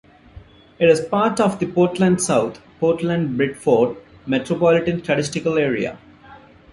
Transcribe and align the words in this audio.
It 0.79 0.89
is 0.89 0.99
part 0.99 1.39
of 1.39 1.59
the 1.59 1.67
Portland-South 1.67 2.59
Portland-Biddeford 2.79 3.97
Metropolitan 4.25 5.03
Statistical 5.03 5.59
Area. 5.59 5.99